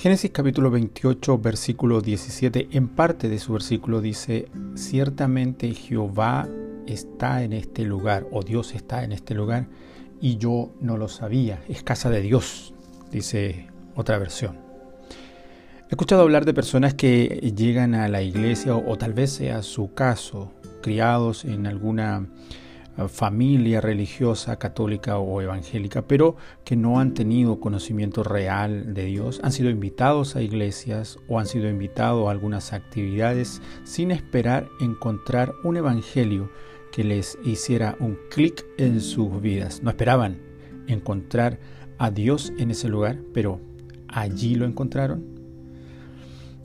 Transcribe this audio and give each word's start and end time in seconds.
Génesis 0.00 0.30
capítulo 0.30 0.70
28, 0.70 1.36
versículo 1.40 2.00
17, 2.00 2.68
en 2.72 2.88
parte 2.88 3.28
de 3.28 3.38
su 3.38 3.52
versículo 3.52 4.00
dice, 4.00 4.48
ciertamente 4.74 5.74
Jehová 5.74 6.48
está 6.86 7.42
en 7.42 7.52
este 7.52 7.84
lugar, 7.84 8.26
o 8.30 8.42
Dios 8.42 8.74
está 8.74 9.04
en 9.04 9.12
este 9.12 9.34
lugar, 9.34 9.66
y 10.18 10.38
yo 10.38 10.72
no 10.80 10.96
lo 10.96 11.08
sabía. 11.08 11.60
Es 11.68 11.82
casa 11.82 12.08
de 12.08 12.22
Dios, 12.22 12.72
dice 13.12 13.68
otra 13.94 14.16
versión. 14.16 14.56
He 15.90 15.90
escuchado 15.90 16.22
hablar 16.22 16.46
de 16.46 16.54
personas 16.54 16.94
que 16.94 17.52
llegan 17.54 17.94
a 17.94 18.08
la 18.08 18.22
iglesia, 18.22 18.74
o, 18.74 18.96
tal 18.96 19.12
vez 19.12 19.32
sea 19.32 19.62
su 19.62 19.92
caso, 19.92 20.50
criados 20.80 21.44
en 21.44 21.66
alguna 21.66 22.26
familia 23.08 23.80
religiosa 23.80 24.58
católica 24.58 25.18
o 25.18 25.40
evangélica, 25.40 26.02
pero 26.02 26.36
que 26.64 26.76
no 26.76 27.00
han 27.00 27.14
tenido 27.14 27.60
conocimiento 27.60 28.22
real 28.22 28.94
de 28.94 29.04
Dios, 29.04 29.40
han 29.42 29.52
sido 29.52 29.70
invitados 29.70 30.36
a 30.36 30.42
iglesias 30.42 31.18
o 31.28 31.38
han 31.38 31.46
sido 31.46 31.68
invitados 31.68 32.28
a 32.28 32.30
algunas 32.30 32.72
actividades 32.72 33.62
sin 33.84 34.10
esperar 34.10 34.68
encontrar 34.80 35.54
un 35.64 35.76
evangelio 35.76 36.50
que 36.92 37.04
les 37.04 37.38
hiciera 37.44 37.96
un 38.00 38.18
clic 38.30 38.66
en 38.76 39.00
sus 39.00 39.40
vidas. 39.40 39.82
No 39.82 39.90
esperaban 39.90 40.38
encontrar 40.86 41.58
a 41.98 42.10
Dios 42.10 42.52
en 42.58 42.70
ese 42.70 42.88
lugar, 42.88 43.18
pero 43.32 43.60
allí 44.08 44.54
lo 44.56 44.66
encontraron. 44.66 45.24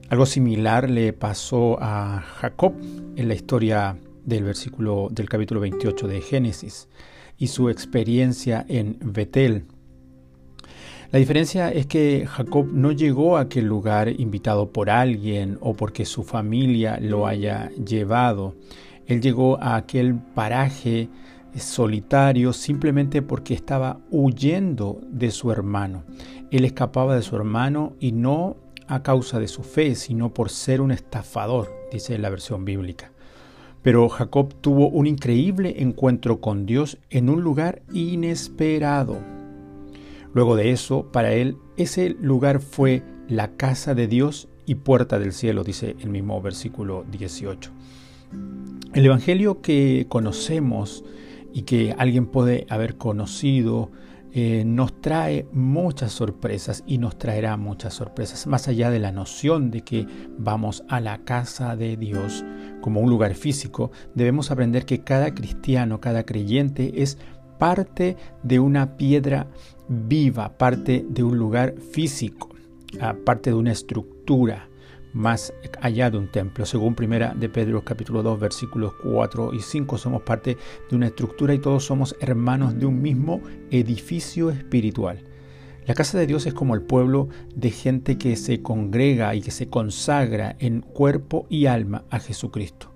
Algo 0.09 0.25
similar 0.25 0.89
le 0.89 1.13
pasó 1.13 1.77
a 1.81 2.21
Jacob 2.21 2.73
en 3.16 3.27
la 3.27 3.33
historia 3.33 3.97
del 4.25 4.43
versículo 4.43 5.07
del 5.11 5.29
capítulo 5.29 5.61
28 5.61 6.07
de 6.07 6.21
Génesis 6.21 6.89
y 7.38 7.47
su 7.47 7.70
experiencia 7.70 8.66
en 8.67 8.97
Betel. 9.02 9.66
La 11.11 11.19
diferencia 11.19 11.72
es 11.72 11.86
que 11.86 12.25
Jacob 12.27 12.67
no 12.73 12.91
llegó 12.91 13.38
a 13.38 13.41
aquel 13.41 13.66
lugar 13.66 14.09
invitado 14.09 14.72
por 14.72 14.89
alguien 14.89 15.58
o 15.61 15.73
porque 15.73 16.03
su 16.03 16.23
familia 16.23 16.97
lo 17.00 17.27
haya 17.27 17.69
llevado. 17.72 18.55
Él 19.05 19.22
llegó 19.22 19.61
a 19.61 19.75
aquel 19.75 20.16
paraje 20.16 21.09
solitario 21.55 22.52
simplemente 22.53 23.22
porque 23.22 23.53
estaba 23.53 24.00
huyendo 24.09 25.00
de 25.09 25.31
su 25.31 25.52
hermano. 25.52 26.03
Él 26.52 26.66
escapaba 26.66 27.16
de 27.16 27.22
su 27.22 27.35
hermano 27.35 27.94
y 28.00 28.11
no 28.11 28.57
a 28.88 29.03
causa 29.03 29.39
de 29.39 29.47
su 29.47 29.63
fe, 29.63 29.95
sino 29.95 30.33
por 30.33 30.50
ser 30.50 30.81
un 30.81 30.91
estafador, 30.91 31.72
dice 31.91 32.17
la 32.17 32.30
versión 32.30 32.66
bíblica. 32.66 33.11
Pero 33.86 34.09
Jacob 34.09 34.52
tuvo 34.61 34.89
un 34.89 35.05
increíble 35.05 35.75
encuentro 35.83 36.41
con 36.41 36.66
Dios 36.66 36.97
en 37.11 37.30
un 37.30 37.44
lugar 37.44 37.83
inesperado. 37.94 39.19
Luego 40.33 40.55
de 40.55 40.72
eso, 40.72 41.11
para 41.11 41.33
él, 41.33 41.58
ese 41.78 42.09
lugar 42.19 42.61
fue 42.61 43.03
la 43.28 43.52
casa 43.52 43.94
de 43.94 44.08
Dios 44.08 44.47
y 44.66 44.73
puerta 44.73 45.19
del 45.19 45.33
cielo, 45.33 45.63
dice 45.63 45.95
el 46.00 46.09
mismo 46.09 46.41
versículo 46.41 47.06
18. 47.11 47.69
El 48.95 49.06
Evangelio 49.06 49.61
que 49.61 50.08
conocemos 50.09 51.06
y 51.53 51.61
que 51.61 51.94
alguien 51.95 52.25
puede 52.25 52.66
haber 52.69 52.97
conocido 52.97 53.91
eh, 54.38 54.66
nos 54.66 55.00
trae 55.00 55.47
muchas 55.53 56.11
sorpresas 56.11 56.83
y 56.86 56.97
nos 56.97 57.17
traerá 57.17 57.55
muchas 57.55 57.94
sorpresas, 57.94 58.47
más 58.47 58.67
allá 58.67 58.89
de 58.89 59.00
la 59.00 59.14
noción 59.14 59.72
de 59.72 59.80
que 59.80 60.05
vamos 60.38 60.83
a 60.89 61.00
la 61.00 61.19
casa 61.19 61.78
de 61.78 61.95
Dios 61.95 62.44
como 62.81 63.00
un 63.00 63.09
lugar 63.09 63.36
físico, 63.36 63.91
debemos 64.13 64.52
aprender 64.52 64.86
que 64.86 65.00
cada 65.06 65.33
cristiano, 65.33 66.02
cada 66.02 66.25
creyente 66.25 67.02
es 67.02 67.17
parte 67.58 68.17
de 68.44 68.59
una 68.59 68.97
piedra 68.97 69.47
viva, 69.88 70.58
parte 70.58 71.06
de 71.08 71.23
un 71.23 71.38
lugar 71.38 71.75
físico, 71.94 72.50
ah, 73.00 73.16
parte 73.25 73.52
de 73.52 73.56
una 73.56 73.72
estructura 73.72 74.67
más 75.16 75.53
allá 75.81 76.12
de 76.12 76.18
un 76.18 76.28
templo. 76.28 76.66
Según 76.66 76.94
primera 76.94 77.34
de 77.34 77.50
Pedro 77.50 77.84
capítulo 77.84 78.22
2 78.22 78.40
versículos 78.40 78.94
4 79.02 79.53
y 79.53 79.62
5 79.62 79.98
somos 79.98 80.22
parte 80.22 80.58
de 80.90 80.96
una 80.96 81.08
estructura 81.08 81.53
y 81.53 81.59
todos 81.59 81.86
somos 81.86 82.16
hermanos 82.20 82.78
de 82.78 82.86
un 82.86 83.02
mismo 83.02 83.42
edificio 83.72 84.52
espiritual. 84.52 85.24
La 85.86 85.94
casa 85.94 86.18
de 86.18 86.28
Dios 86.28 86.46
es 86.46 86.53
como 86.53 86.76
el 86.76 86.81
pueblo 86.81 87.30
de 87.56 87.72
gente 87.72 88.18
que 88.18 88.36
se 88.36 88.62
congrega 88.62 89.34
y 89.36 89.42
que 89.42 89.52
se 89.52 89.70
consagra 89.70 90.56
en 90.59 90.81
cuerpo 90.81 91.46
y 91.50 91.68
alma 91.68 92.03
a 92.09 92.20
Jesucristo. 92.20 92.92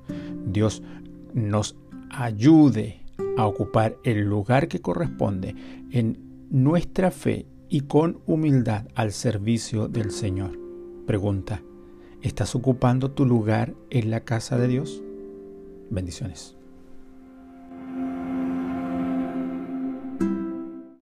Dios 0.45 0.83
nos 1.33 1.77
ayude 2.09 2.99
a 3.37 3.45
ocupar 3.45 3.95
el 4.03 4.21
lugar 4.21 4.67
que 4.67 4.81
corresponde 4.81 5.55
en 5.91 6.47
nuestra 6.49 7.11
fe 7.11 7.45
y 7.69 7.81
con 7.81 8.19
humildad 8.25 8.87
al 8.95 9.13
servicio 9.13 9.87
del 9.87 10.11
Señor. 10.11 10.59
Pregunta, 11.05 11.61
¿Estás 12.21 12.53
ocupando 12.53 13.11
tu 13.11 13.25
lugar 13.25 13.73
en 13.89 14.11
la 14.11 14.25
casa 14.25 14.57
de 14.57 14.67
Dios? 14.67 15.01
Bendiciones. 15.89 16.57